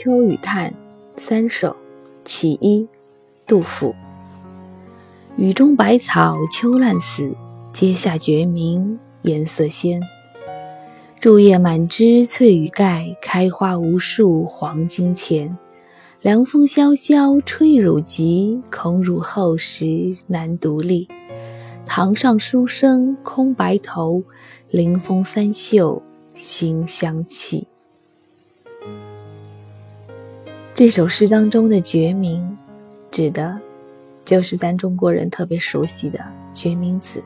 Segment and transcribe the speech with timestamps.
[0.00, 0.72] 秋雨叹
[1.16, 1.74] 三首
[2.24, 2.86] 其一，
[3.48, 3.92] 杜甫。
[5.36, 7.34] 雨中百草秋烂死，
[7.72, 10.00] 阶下决明颜色鲜。
[11.18, 15.58] 竹叶满枝翠羽盖，开花无数黄金钱。
[16.22, 21.08] 凉风萧萧吹乳疾，恐汝后时难独立。
[21.84, 24.22] 堂上书生空白头，
[24.70, 26.00] 临风三袖
[26.34, 27.66] 心相契。
[30.78, 32.56] 这首诗当中的决明，
[33.10, 33.60] 指的，
[34.24, 37.20] 就是咱中国人特别熟悉的决明子。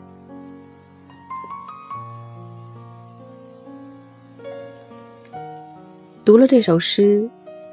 [6.25, 7.29] 读了这首诗，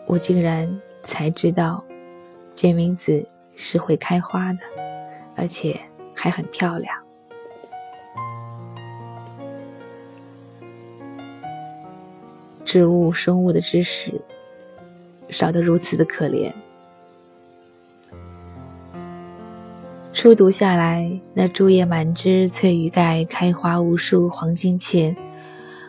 [0.06, 0.70] 我竟然
[1.04, 1.82] 才知道，
[2.54, 4.60] 决明子是会开花的，
[5.38, 5.80] 而且
[6.14, 6.94] 还很漂亮。
[12.66, 14.22] 植物生物的知识。
[15.40, 16.52] 少得如此的可怜。
[20.12, 25.16] 初读下来，那竹叶满枝，翠羽盖，开花无数黄金钱，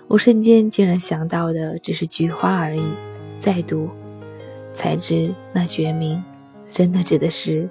[0.06, 2.84] 我瞬间竟然想到的只是菊花而已。
[3.41, 3.91] 再读，
[4.73, 6.23] 才知那绝名
[6.69, 7.69] 真的指的是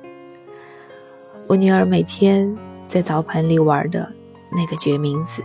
[1.47, 2.57] 我女儿每天
[2.89, 4.11] 在澡盆里玩的
[4.51, 5.41] 那个决明子。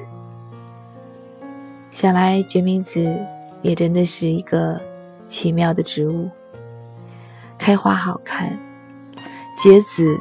[1.93, 3.25] 想来决明子
[3.63, 4.81] 也真的是一个。
[5.29, 6.31] 奇妙的植物，
[7.59, 8.59] 开花好看，
[9.57, 10.21] 结籽。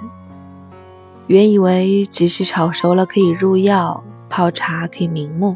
[1.27, 5.55] 原以为只是炒熟了可以入药，泡茶可以明目，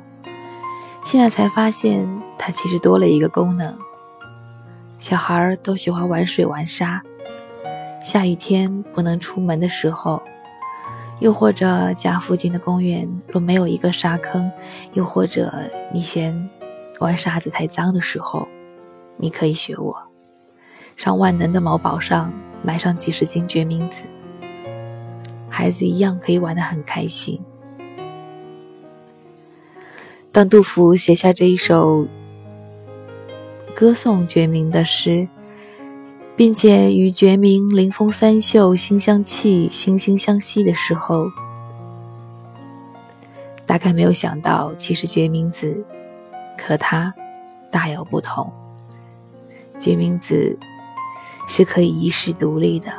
[1.04, 3.78] 现在才发现它其实多了一个功能。
[4.98, 7.02] 小孩都喜欢玩水玩沙，
[8.02, 10.24] 下雨天不能出门的时候，
[11.20, 14.50] 又或者家附近的公园若没有一个沙坑，
[14.94, 15.54] 又或者
[15.94, 16.50] 你嫌
[17.00, 18.48] 玩沙子太脏的时候。
[19.18, 19.96] 你可以学我，
[20.96, 22.32] 上万能的某宝上
[22.64, 24.04] 买上几十斤决明子，
[25.50, 27.42] 孩子一样可以玩得很开心。
[30.32, 32.08] 当杜甫写下这一首
[33.76, 35.28] 歌颂决明的诗，
[36.36, 41.26] 并且与决明临风三秀心相契、惺惺相惜的时候，
[43.66, 45.84] 大概没有想到，其实决明子
[46.62, 47.12] 和他
[47.72, 48.54] 大有不同。
[49.78, 50.58] 决明子
[51.48, 52.92] 是可以一世独立的，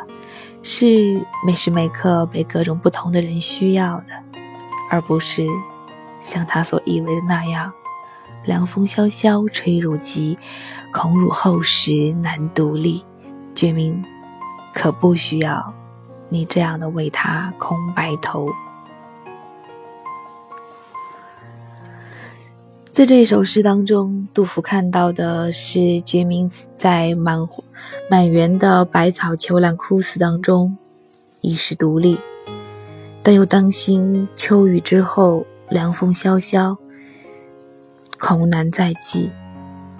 [0.62, 4.22] 是每时每刻被各种不同的人需要的，
[4.90, 5.46] 而不是
[6.20, 7.72] 像他所以为的那样，
[8.44, 10.38] 凉风萧萧吹入肌，
[10.92, 13.04] 恐辱后时难独立。
[13.54, 14.04] 决明
[14.72, 15.74] 可不需要
[16.28, 18.48] 你这样的为他空白头。
[22.98, 27.38] 在这首诗当中，杜甫看到的是决明在满
[28.10, 30.76] 满园的百草秋烂枯死当中，
[31.40, 32.18] 一世独立，
[33.22, 36.76] 但又担心秋雨之后凉风萧萧，
[38.18, 39.30] 恐难再继。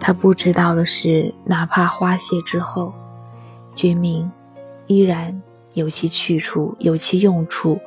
[0.01, 2.93] 他不知道的是，哪怕花谢之后，
[3.77, 4.29] 决明
[4.89, 5.41] 依然
[5.75, 7.79] 有其去处，有其用处，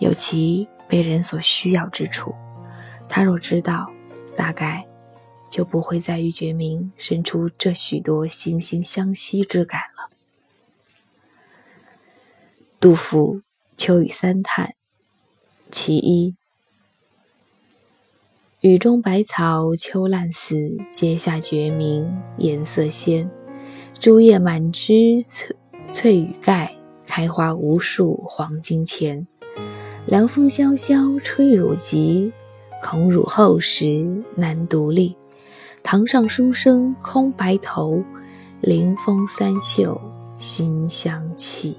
[0.00, 2.34] 有其被人所需要之处。
[3.08, 3.88] 他若知道。
[4.40, 4.88] 大概
[5.50, 10.08] 就不会再与决明生出这许多惺惺相惜之感了。
[12.80, 13.36] 杜甫
[13.76, 14.68] 《秋雨三叹》
[15.70, 16.34] 其一：
[18.62, 23.30] 雨中百草秋烂死，阶下决明颜色鲜。
[23.98, 25.54] 朱叶满枝翠
[25.92, 29.26] 翠羽盖，开花无数黄金钱。
[30.06, 32.32] 凉风萧萧吹乳疾。
[32.82, 35.16] 恐辱后时难独立，
[35.82, 38.02] 堂上书生空白头，
[38.60, 40.00] 临风三袖
[40.38, 41.76] 心相契。